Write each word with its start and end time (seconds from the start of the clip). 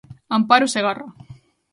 Amparo 0.37 0.65
Segarra. 0.73 1.07